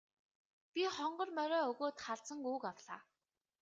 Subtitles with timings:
[0.77, 3.01] Би хонгор морио өгөөд халзан гүүг авлаа.